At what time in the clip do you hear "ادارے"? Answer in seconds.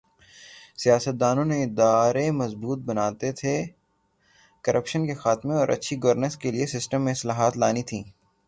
1.63-2.31